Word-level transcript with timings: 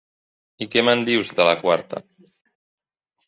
I 0.65 0.67
què 0.75 0.83
me'n 0.87 1.03
dius, 1.09 1.29
de 1.39 1.45
la 1.47 1.53
quarta? 1.65 2.01